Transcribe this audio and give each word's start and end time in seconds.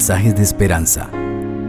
mensajes 0.00 0.34
de 0.34 0.42
esperanza. 0.42 1.10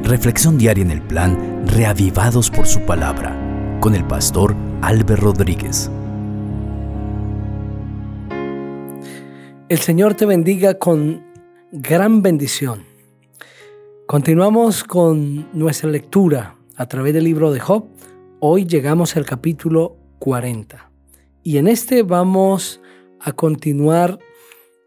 Reflexión 0.03 0.57
diaria 0.57 0.85
en 0.85 0.91
el 0.91 1.01
plan 1.01 1.67
Reavivados 1.67 2.49
por 2.49 2.65
su 2.65 2.79
palabra 2.85 3.37
con 3.81 3.93
el 3.93 4.07
pastor 4.07 4.55
Álvaro 4.81 5.17
Rodríguez. 5.17 5.91
El 9.67 9.79
Señor 9.79 10.13
te 10.13 10.25
bendiga 10.25 10.75
con 10.75 11.21
gran 11.73 12.21
bendición. 12.21 12.85
Continuamos 14.07 14.85
con 14.85 15.49
nuestra 15.51 15.89
lectura 15.89 16.55
a 16.77 16.85
través 16.85 17.13
del 17.13 17.25
libro 17.25 17.51
de 17.51 17.59
Job. 17.59 17.83
Hoy 18.39 18.65
llegamos 18.65 19.17
al 19.17 19.25
capítulo 19.25 19.97
40 20.19 20.89
y 21.43 21.57
en 21.57 21.67
este 21.67 22.03
vamos 22.03 22.79
a 23.19 23.33
continuar 23.33 24.19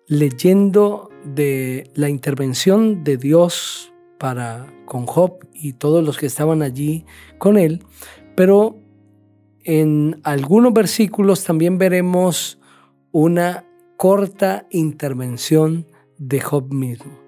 leyendo 0.06 1.10
de 1.24 1.90
la 1.94 2.08
intervención 2.08 3.04
de 3.04 3.16
Dios 3.16 3.92
para 4.18 4.66
con 4.84 5.06
Job 5.06 5.46
y 5.52 5.74
todos 5.74 6.04
los 6.04 6.18
que 6.18 6.26
estaban 6.26 6.62
allí 6.62 7.06
con 7.38 7.58
él, 7.58 7.84
pero 8.36 8.78
en 9.64 10.20
algunos 10.24 10.72
versículos 10.72 11.44
también 11.44 11.78
veremos 11.78 12.58
una 13.12 13.64
corta 13.96 14.66
intervención 14.70 15.86
de 16.18 16.40
Job 16.40 16.72
mismo. 16.72 17.18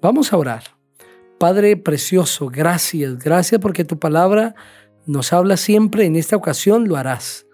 Vamos 0.00 0.32
a 0.32 0.36
orar. 0.36 0.64
Padre 1.38 1.76
precioso, 1.76 2.48
gracias, 2.48 3.18
gracias 3.18 3.60
porque 3.60 3.84
tu 3.84 3.98
palabra 3.98 4.54
nos 5.06 5.32
habla 5.32 5.56
siempre, 5.56 6.04
en 6.04 6.16
esta 6.16 6.36
ocasión 6.36 6.88
lo 6.88 6.96
harás. 6.96 7.46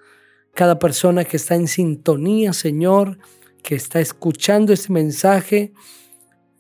Cada 0.55 0.79
persona 0.79 1.25
que 1.25 1.37
está 1.37 1.55
en 1.55 1.69
sintonía, 1.69 2.53
Señor, 2.53 3.19
que 3.65 3.75
está 3.75 3.99
escuchando 3.99 4.73
este 4.73 4.93
mensaje 4.93 5.73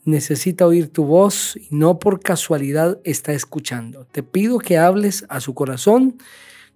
necesita 0.04 0.66
oír 0.66 0.88
tu 0.88 1.04
voz 1.04 1.56
y 1.56 1.68
no 1.70 1.98
por 1.98 2.20
casualidad 2.20 2.98
está 3.04 3.32
escuchando. 3.32 4.06
Te 4.06 4.22
pido 4.22 4.58
que 4.58 4.78
hables 4.78 5.24
a 5.28 5.40
su 5.40 5.54
corazón. 5.54 6.16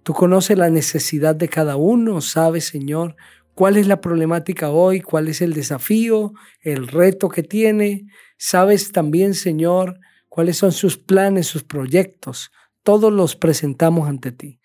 Tú 0.03 0.13
conoces 0.13 0.57
la 0.57 0.69
necesidad 0.69 1.35
de 1.35 1.49
cada 1.49 1.75
uno, 1.75 2.21
sabes, 2.21 2.65
Señor, 2.65 3.15
cuál 3.55 3.75
es 3.75 3.87
la 3.87 4.01
problemática 4.01 4.69
hoy, 4.69 5.01
cuál 5.01 5.27
es 5.27 5.41
el 5.41 5.53
desafío, 5.53 6.33
el 6.61 6.87
reto 6.87 7.27
que 7.29 7.43
tiene. 7.43 8.05
Sabes 8.37 8.91
también, 8.91 9.33
Señor, 9.33 9.99
cuáles 10.29 10.57
son 10.57 10.71
sus 10.71 10.97
planes, 10.97 11.47
sus 11.47 11.63
proyectos. 11.63 12.51
Todos 12.83 13.11
los 13.11 13.35
presentamos 13.35 14.07
ante 14.07 14.31
ti. 14.31 14.59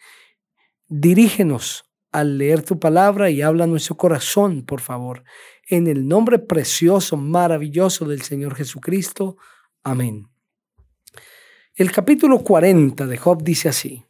Dirígenos 0.88 1.84
al 2.14 2.38
leer 2.38 2.62
tu 2.62 2.78
palabra 2.78 3.28
y 3.28 3.42
habla 3.42 3.66
nuestro 3.66 3.96
corazón, 3.96 4.64
por 4.64 4.80
favor 4.80 5.24
en 5.68 5.86
el 5.86 6.06
nombre 6.06 6.38
precioso, 6.38 7.16
maravilloso 7.16 8.06
del 8.06 8.22
Señor 8.22 8.54
Jesucristo. 8.54 9.36
Amén. 9.82 10.28
El 11.74 11.90
capítulo 11.90 12.42
40 12.42 13.06
de 13.06 13.16
Job 13.16 13.42
dice 13.42 13.68
así, 13.68 14.04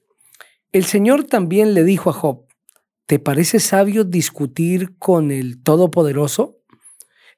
el 0.73 0.85
Señor 0.85 1.25
también 1.25 1.75
le 1.75 1.85
dijo 1.85 2.11
a 2.11 2.13
Job, 2.13 2.47
¿te 3.07 3.19
parece 3.19 3.61
sabio 3.61 4.05
discutir 4.05 4.99
con 4.99 5.31
el 5.31 5.63
Todopoderoso? 5.63 6.61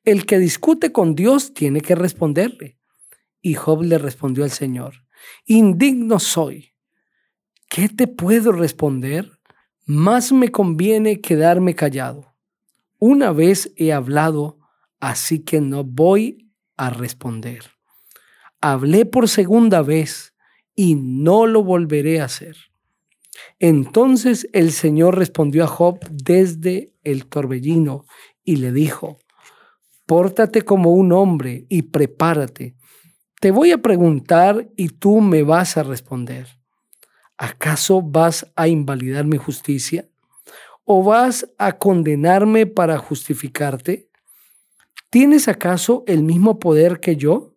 El 0.04 0.24
que 0.24 0.38
discute 0.38 0.92
con 0.92 1.14
Dios 1.14 1.52
tiene 1.52 1.80
que 1.80 1.94
responderle. 1.94 2.78
Y 3.42 3.54
Job 3.54 3.82
le 3.82 3.98
respondió 3.98 4.44
al 4.44 4.50
Señor, 4.50 5.04
indigno 5.44 6.18
soy. 6.18 6.72
¿Qué 7.68 7.88
te 7.88 8.06
puedo 8.06 8.52
responder? 8.52 9.35
Más 9.88 10.32
me 10.32 10.50
conviene 10.50 11.20
quedarme 11.20 11.76
callado. 11.76 12.34
Una 12.98 13.30
vez 13.30 13.72
he 13.76 13.92
hablado, 13.92 14.58
así 14.98 15.44
que 15.44 15.60
no 15.60 15.84
voy 15.84 16.50
a 16.76 16.90
responder. 16.90 17.60
Hablé 18.60 19.06
por 19.06 19.28
segunda 19.28 19.82
vez 19.82 20.34
y 20.74 20.96
no 20.96 21.46
lo 21.46 21.62
volveré 21.62 22.20
a 22.20 22.24
hacer. 22.24 22.56
Entonces 23.60 24.48
el 24.52 24.72
Señor 24.72 25.16
respondió 25.16 25.62
a 25.62 25.68
Job 25.68 26.00
desde 26.10 26.92
el 27.04 27.26
torbellino 27.26 28.06
y 28.42 28.56
le 28.56 28.72
dijo, 28.72 29.18
Pórtate 30.04 30.62
como 30.62 30.94
un 30.94 31.12
hombre 31.12 31.64
y 31.68 31.82
prepárate. 31.82 32.74
Te 33.40 33.52
voy 33.52 33.70
a 33.70 33.78
preguntar 33.78 34.68
y 34.76 34.88
tú 34.88 35.20
me 35.20 35.44
vas 35.44 35.76
a 35.76 35.84
responder. 35.84 36.48
¿Acaso 37.38 38.00
vas 38.00 38.50
a 38.56 38.68
invalidar 38.68 39.26
mi 39.26 39.36
justicia? 39.36 40.08
¿O 40.84 41.02
vas 41.02 41.48
a 41.58 41.78
condenarme 41.78 42.66
para 42.66 42.96
justificarte? 42.98 44.08
¿Tienes 45.10 45.48
acaso 45.48 46.04
el 46.06 46.22
mismo 46.22 46.58
poder 46.58 47.00
que 47.00 47.16
yo? 47.16 47.54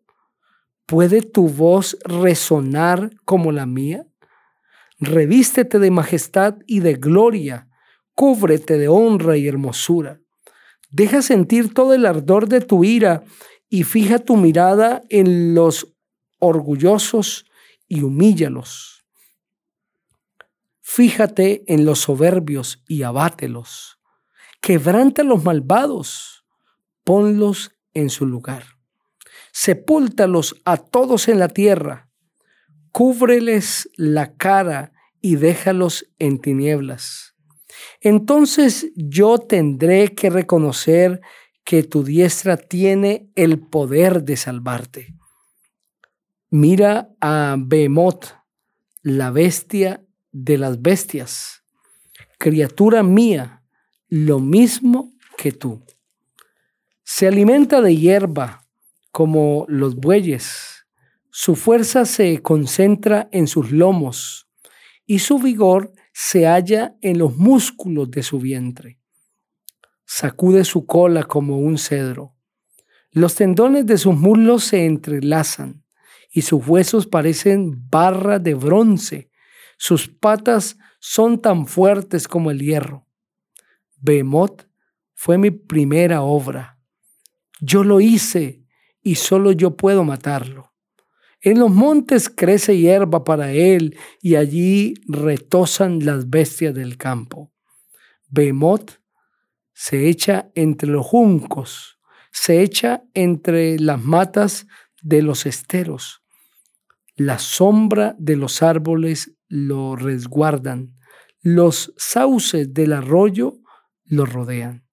¿Puede 0.86 1.22
tu 1.22 1.48
voz 1.48 1.98
resonar 2.04 3.12
como 3.26 3.52
la 3.52 3.66
mía? 3.66 4.08
Revístete 5.00 5.80
de 5.80 5.92
majestad 5.92 6.56
y 6.68 6.82
de 6.82 6.96
gloria, 6.96 7.70
cúbrete 8.16 8.78
de 8.78 8.90
honra 8.90 9.38
y 9.38 9.48
hermosura. 9.48 10.20
Deja 10.92 11.22
sentir 11.22 11.74
todo 11.74 11.94
el 11.94 12.06
ardor 12.06 12.48
de 12.50 12.62
tu 12.62 12.84
ira 12.84 13.24
y 13.70 13.84
fija 13.84 14.20
tu 14.20 14.36
mirada 14.36 15.04
en 15.10 15.54
los 15.54 15.96
orgullosos 16.40 17.46
y 17.88 18.02
humíllalos. 18.02 18.99
Fíjate 20.92 21.64
en 21.68 21.86
los 21.86 22.00
soberbios 22.00 22.84
y 22.88 23.04
abátelos. 23.04 24.00
Quebranta 24.60 25.22
a 25.22 25.26
los 25.26 25.44
malvados, 25.44 26.46
ponlos 27.04 27.76
en 27.94 28.10
su 28.10 28.26
lugar. 28.26 28.64
Sepúltalos 29.52 30.60
a 30.66 30.78
todos 30.78 31.28
en 31.28 31.38
la 31.38 31.50
tierra. 31.50 32.10
Cúbreles 32.92 33.88
la 33.98 34.34
cara 34.36 34.92
y 35.22 35.36
déjalos 35.36 36.08
en 36.18 36.40
tinieblas. 36.40 37.36
Entonces 38.02 38.92
yo 38.96 39.38
tendré 39.38 40.16
que 40.16 40.32
reconocer 40.32 41.22
que 41.64 41.84
tu 41.84 42.04
diestra 42.04 42.58
tiene 42.58 43.30
el 43.36 43.60
poder 43.60 44.24
de 44.24 44.38
salvarte. 44.38 45.14
Mira 46.50 47.12
a 47.22 47.58
Behemoth, 47.60 48.26
la 49.04 49.30
bestia 49.30 50.04
de 50.32 50.58
las 50.58 50.82
bestias, 50.82 51.64
criatura 52.38 53.04
mía, 53.04 53.64
lo 54.08 54.40
mismo 54.40 55.14
que 55.38 55.52
tú. 55.52 55.84
Se 57.04 57.28
alimenta 57.28 57.82
de 57.82 57.96
hierba 57.96 58.68
como 59.12 59.66
los 59.68 59.96
bueyes, 59.96 60.86
su 61.32 61.56
fuerza 61.56 62.06
se 62.06 62.42
concentra 62.42 63.30
en 63.32 63.48
sus 63.48 63.72
lomos 63.72 64.48
y 65.06 65.20
su 65.20 65.40
vigor 65.40 65.94
se 66.14 66.46
halla 66.46 66.96
en 67.02 67.18
los 67.18 67.36
músculos 67.38 68.12
de 68.12 68.24
su 68.24 68.40
vientre. 68.40 69.00
Sacude 70.06 70.66
su 70.66 70.86
cola 70.86 71.24
como 71.24 71.60
un 71.60 71.78
cedro. 71.78 72.36
Los 73.12 73.36
tendones 73.36 73.86
de 73.86 73.98
sus 73.98 74.16
muslos 74.16 74.66
se 74.66 74.86
entrelazan 74.86 75.84
y 76.32 76.42
sus 76.42 76.68
huesos 76.68 77.08
parecen 77.08 77.90
barra 77.90 78.38
de 78.40 78.54
bronce 78.54 79.29
sus 79.80 80.10
patas 80.10 80.78
son 81.00 81.42
tan 81.42 81.66
fuertes 81.66 82.28
como 82.28 82.52
el 82.52 82.60
hierro. 82.60 83.08
Behemoth 83.96 84.68
fue 85.16 85.38
mi 85.38 85.52
primera 85.52 86.22
obra. 86.22 86.78
Yo 87.62 87.86
lo 87.86 88.02
hice 88.02 88.66
y 89.02 89.16
solo 89.16 89.54
yo 89.54 89.78
puedo 89.78 90.04
matarlo. 90.04 90.74
En 91.40 91.60
los 91.60 91.72
montes 91.72 92.30
crece 92.30 92.78
hierba 92.78 93.24
para 93.24 93.54
él 93.54 93.98
y 94.22 94.36
allí 94.36 94.96
retosan 95.08 96.06
las 96.06 96.30
bestias 96.30 96.76
del 96.76 96.98
campo. 96.98 97.54
Behemoth 98.28 99.00
se 99.74 100.10
echa 100.10 100.52
entre 100.56 100.90
los 100.90 101.06
juncos, 101.06 102.00
se 102.34 102.62
echa 102.62 103.04
entre 103.14 103.80
las 103.80 104.04
matas 104.04 104.68
de 105.02 105.22
los 105.22 105.46
esteros. 105.46 106.22
La 107.16 107.40
sombra 107.40 108.18
de 108.20 108.36
los 108.36 108.62
árboles 108.62 109.39
lo 109.50 109.96
resguardan, 109.96 110.96
los 111.42 111.94
sauces 111.98 112.74
del 112.74 112.94
arroyo 112.94 113.60
lo 114.06 114.26
rodean. 114.26 114.86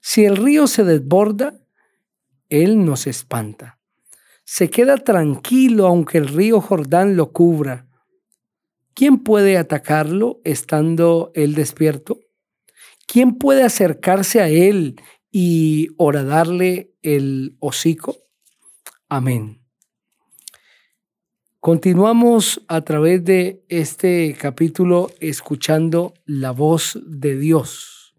Si 0.00 0.24
el 0.24 0.36
río 0.36 0.66
se 0.66 0.84
desborda, 0.84 1.60
él 2.48 2.84
nos 2.84 3.06
espanta. 3.06 3.80
Se 4.44 4.68
queda 4.68 4.98
tranquilo 4.98 5.86
aunque 5.86 6.18
el 6.18 6.28
río 6.28 6.60
Jordán 6.60 7.16
lo 7.16 7.32
cubra. 7.32 7.88
¿Quién 8.94 9.18
puede 9.18 9.56
atacarlo 9.56 10.40
estando 10.44 11.30
él 11.34 11.54
despierto? 11.54 12.20
¿Quién 13.06 13.38
puede 13.38 13.62
acercarse 13.62 14.40
a 14.40 14.48
él 14.48 15.00
y 15.30 15.88
horadarle 15.96 16.94
el 17.02 17.56
hocico? 17.60 18.16
Amén. 19.08 19.61
Continuamos 21.64 22.60
a 22.66 22.80
través 22.80 23.24
de 23.24 23.64
este 23.68 24.36
capítulo 24.36 25.12
escuchando 25.20 26.12
la 26.24 26.50
voz 26.50 26.98
de 27.06 27.38
Dios, 27.38 28.16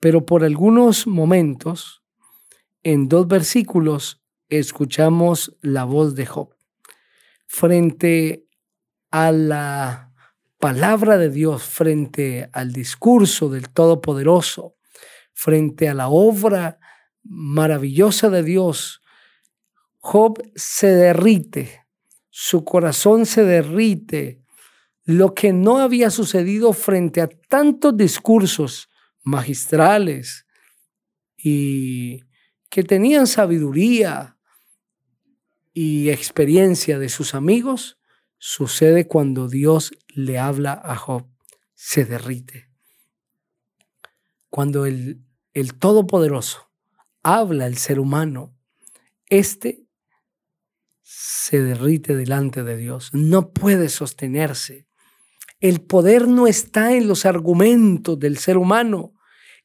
pero 0.00 0.24
por 0.24 0.44
algunos 0.44 1.06
momentos, 1.06 2.02
en 2.82 3.10
dos 3.10 3.28
versículos, 3.28 4.22
escuchamos 4.48 5.54
la 5.60 5.84
voz 5.84 6.14
de 6.14 6.24
Job. 6.24 6.54
Frente 7.46 8.46
a 9.10 9.30
la 9.30 10.14
palabra 10.58 11.18
de 11.18 11.28
Dios, 11.28 11.64
frente 11.64 12.48
al 12.54 12.72
discurso 12.72 13.50
del 13.50 13.68
Todopoderoso, 13.68 14.76
frente 15.34 15.90
a 15.90 15.92
la 15.92 16.08
obra 16.08 16.78
maravillosa 17.24 18.30
de 18.30 18.42
Dios, 18.42 19.02
Job 19.98 20.42
se 20.56 20.86
derrite, 20.86 21.83
su 22.36 22.64
corazón 22.64 23.26
se 23.26 23.44
derrite. 23.44 24.42
Lo 25.04 25.34
que 25.34 25.52
no 25.52 25.78
había 25.78 26.10
sucedido 26.10 26.72
frente 26.72 27.20
a 27.20 27.28
tantos 27.28 27.96
discursos 27.96 28.88
magistrales 29.22 30.44
y 31.36 32.24
que 32.70 32.82
tenían 32.82 33.28
sabiduría 33.28 34.36
y 35.72 36.10
experiencia 36.10 36.98
de 36.98 37.08
sus 37.08 37.36
amigos, 37.36 38.00
sucede 38.38 39.06
cuando 39.06 39.46
Dios 39.48 39.92
le 40.08 40.40
habla 40.40 40.72
a 40.72 40.96
Job, 40.96 41.28
se 41.74 42.04
derrite. 42.04 42.68
Cuando 44.50 44.86
el, 44.86 45.22
el 45.52 45.78
Todopoderoso 45.78 46.68
habla 47.22 47.66
al 47.66 47.76
ser 47.76 48.00
humano, 48.00 48.56
éste 49.28 49.83
se 51.04 51.62
derrite 51.62 52.16
delante 52.16 52.64
de 52.64 52.76
Dios, 52.78 53.10
no 53.12 53.52
puede 53.52 53.90
sostenerse. 53.90 54.86
El 55.60 55.80
poder 55.80 56.26
no 56.26 56.46
está 56.46 56.94
en 56.94 57.06
los 57.06 57.26
argumentos 57.26 58.18
del 58.18 58.38
ser 58.38 58.56
humano, 58.56 59.12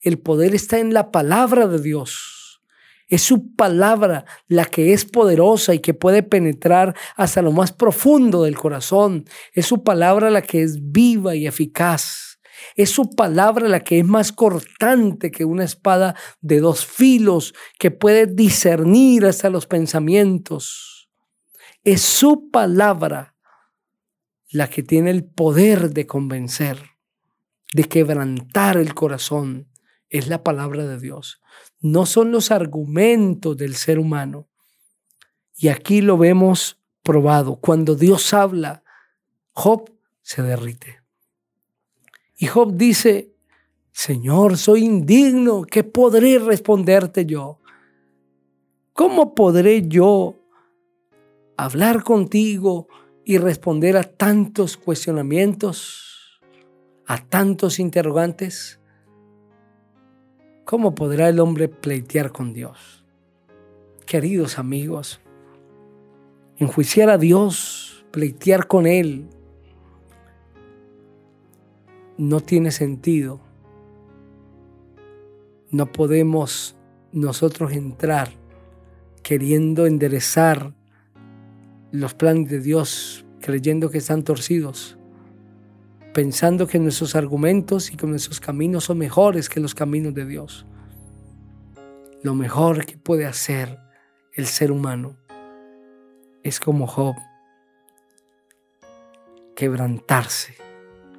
el 0.02 0.20
poder 0.20 0.54
está 0.54 0.80
en 0.80 0.94
la 0.94 1.12
palabra 1.12 1.68
de 1.68 1.82
Dios. 1.82 2.62
Es 3.08 3.24
su 3.24 3.56
palabra 3.56 4.26
la 4.48 4.66
que 4.66 4.94
es 4.94 5.06
poderosa 5.06 5.74
y 5.74 5.80
que 5.80 5.94
puede 5.94 6.22
penetrar 6.22 6.96
hasta 7.16 7.42
lo 7.42 7.52
más 7.52 7.72
profundo 7.72 8.44
del 8.44 8.58
corazón. 8.58 9.26
Es 9.54 9.66
su 9.66 9.84
palabra 9.84 10.30
la 10.30 10.44
que 10.44 10.62
es 10.62 10.78
viva 10.92 11.36
y 11.36 11.48
eficaz. 11.48 12.40
Es 12.76 12.92
su 12.92 13.10
palabra 13.10 13.68
la 13.68 13.80
que 13.80 14.00
es 14.00 14.06
más 14.06 14.32
cortante 14.32 15.32
que 15.32 15.44
una 15.44 15.64
espada 15.64 16.16
de 16.42 16.60
dos 16.60 16.86
filos 16.86 17.56
que 17.80 17.90
puede 17.90 18.28
discernir 18.28 19.26
hasta 19.26 19.50
los 19.50 19.66
pensamientos. 19.66 20.99
Es 21.84 22.02
su 22.02 22.50
palabra 22.52 23.36
la 24.52 24.70
que 24.70 24.84
tiene 24.84 25.12
el 25.12 25.24
poder 25.24 25.92
de 25.92 26.08
convencer, 26.08 26.82
de 27.74 27.84
quebrantar 27.84 28.78
el 28.78 28.94
corazón. 28.94 29.68
Es 30.10 30.28
la 30.28 30.44
palabra 30.44 30.88
de 30.88 31.00
Dios 31.00 31.40
no 31.82 32.06
son 32.06 32.32
los 32.32 32.52
argumentos 32.52 33.58
del 33.58 33.76
ser 33.76 34.00
humano. 34.00 34.48
Y 35.56 35.70
aquí 35.70 36.02
lo 36.02 36.18
vemos 36.18 36.80
probado. 37.04 37.58
Cuando 37.58 37.96
Dios 37.96 38.34
habla, 38.34 38.84
Job 39.54 39.92
se 40.22 40.42
derrite. 40.42 41.02
Y 42.38 42.48
Job 42.48 42.76
dice, 42.76 43.34
Señor, 43.92 44.58
soy 44.58 44.86
indigno, 44.86 45.64
¿qué 45.64 45.84
podré 45.84 46.40
responderte 46.40 47.26
yo? 47.26 47.60
¿Cómo 48.94 49.36
podré 49.36 49.88
yo 49.88 50.39
hablar 51.64 52.04
contigo 52.04 52.88
y 53.26 53.38
responder 53.38 53.98
a 53.98 54.04
tantos 54.04 54.78
cuestionamientos, 54.78 56.42
a 57.06 57.18
tantos 57.26 57.80
interrogantes? 57.80 58.80
¿Cómo 60.64 60.96
podrá 60.96 61.28
el 61.28 61.42
hombre 61.42 61.68
pleitear 61.68 62.32
con 62.32 62.54
Dios? 62.54 63.04
Queridos 64.06 64.58
amigos, 64.58 65.20
enjuiciar 66.56 67.10
a 67.10 67.18
Dios, 67.18 68.06
pleitear 68.12 68.66
con 68.66 68.88
Él, 68.88 69.28
no 72.18 72.40
tiene 72.40 72.72
sentido. 72.72 73.42
No 75.72 75.92
podemos 75.92 76.78
nosotros 77.12 77.74
entrar 77.74 78.30
queriendo 79.24 79.86
enderezar 79.86 80.79
los 81.92 82.14
planes 82.14 82.50
de 82.50 82.60
Dios, 82.60 83.26
creyendo 83.40 83.90
que 83.90 83.98
están 83.98 84.24
torcidos 84.24 85.00
pensando 86.14 86.68
que 86.68 86.80
nuestros 86.80 87.16
argumentos 87.16 87.92
y 87.92 87.96
que 87.96 88.08
nuestros 88.08 88.40
caminos 88.40 88.86
son 88.86 88.98
mejores 88.98 89.50
que 89.50 89.60
los 89.60 89.76
caminos 89.76 90.14
de 90.14 90.26
Dios. 90.26 90.66
Lo 92.24 92.36
mejor 92.36 92.86
que 92.86 92.98
puede 92.98 93.26
hacer 93.26 93.80
el 94.34 94.46
ser 94.46 94.72
humano 94.72 95.16
es 96.44 96.60
como 96.60 96.88
Job, 96.88 97.16
quebrantarse, 99.56 100.56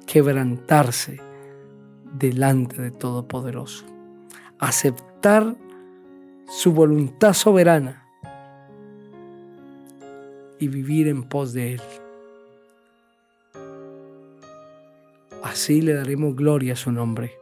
quebrantarse 0.05 1.19
delante 2.13 2.81
de 2.81 2.91
Todopoderoso, 2.91 3.85
aceptar 4.59 5.55
su 6.47 6.73
voluntad 6.73 7.33
soberana 7.33 8.00
y 10.61 10.67
vivir 10.67 11.07
en 11.07 11.23
pos 11.23 11.53
de 11.53 11.73
Él. 11.73 11.81
Así 15.41 15.81
le 15.81 15.93
daremos 15.93 16.35
gloria 16.35 16.73
a 16.73 16.75
su 16.75 16.91
nombre. 16.91 17.33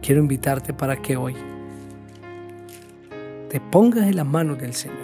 Quiero 0.00 0.20
invitarte 0.20 0.72
para 0.72 1.02
que 1.02 1.16
hoy 1.16 1.34
te 3.48 3.60
pongas 3.60 4.06
en 4.06 4.16
las 4.16 4.26
manos 4.26 4.58
del 4.58 4.74
Señor. 4.74 4.98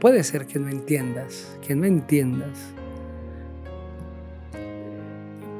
Puede 0.00 0.24
ser 0.24 0.46
que 0.46 0.58
no 0.58 0.68
entiendas, 0.68 1.56
que 1.64 1.76
no 1.76 1.86
entiendas 1.86 2.58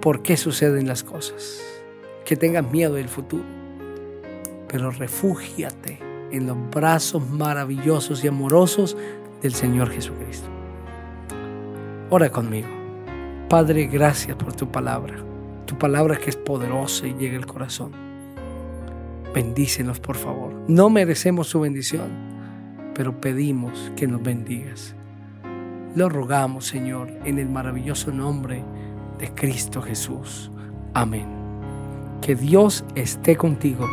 por 0.00 0.22
qué 0.22 0.36
suceden 0.36 0.88
las 0.88 1.04
cosas, 1.04 1.62
que 2.24 2.36
tengas 2.36 2.68
miedo 2.68 2.94
del 2.94 3.08
futuro, 3.08 3.44
pero 4.66 4.90
refúgiate 4.90 6.00
en 6.32 6.46
los 6.46 6.56
brazos 6.70 7.28
maravillosos 7.28 8.24
y 8.24 8.28
amorosos 8.28 8.96
del 9.42 9.54
Señor 9.54 9.90
Jesucristo. 9.90 10.48
Ora 12.10 12.30
conmigo. 12.30 12.68
Padre, 13.48 13.86
gracias 13.86 14.36
por 14.36 14.54
tu 14.54 14.70
palabra. 14.70 15.16
Tu 15.66 15.76
palabra 15.78 16.16
que 16.16 16.30
es 16.30 16.36
poderosa 16.36 17.06
y 17.06 17.14
llega 17.14 17.36
al 17.36 17.46
corazón. 17.46 17.92
Bendícenos, 19.34 20.00
por 20.00 20.16
favor. 20.16 20.52
No 20.66 20.90
merecemos 20.90 21.48
su 21.48 21.60
bendición, 21.60 22.08
pero 22.94 23.20
pedimos 23.20 23.92
que 23.96 24.06
nos 24.06 24.22
bendigas. 24.22 24.94
Lo 25.94 26.08
rogamos, 26.08 26.66
Señor, 26.66 27.10
en 27.24 27.38
el 27.38 27.48
maravilloso 27.48 28.12
nombre 28.12 28.64
de 29.18 29.32
Cristo 29.34 29.82
Jesús. 29.82 30.50
Amén. 30.94 31.26
Que 32.20 32.34
Dios 32.34 32.84
esté 32.94 33.36
contigo 33.36 33.88